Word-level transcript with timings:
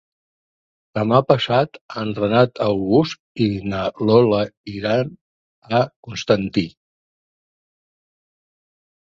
Demà 0.99 1.17
passat 1.31 1.77
en 2.03 2.13
Renat 2.19 2.61
August 2.67 3.21
i 3.45 3.47
na 3.75 3.83
Lola 4.07 4.41
iran 4.79 5.13
a 5.81 5.83
Constantí. 6.09 6.65